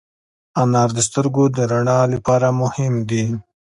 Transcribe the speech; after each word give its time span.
انار 0.61 0.89
د 0.97 0.99
سترګو 1.07 1.43
د 1.55 1.57
رڼا 1.71 1.99
لپاره 2.13 2.47
مهم 2.61 2.93
دی. 3.09 3.25